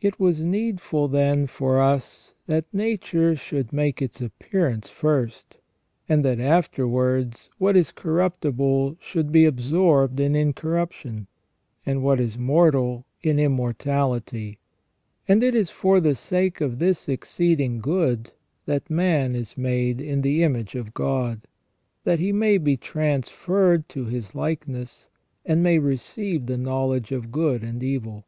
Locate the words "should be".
9.02-9.44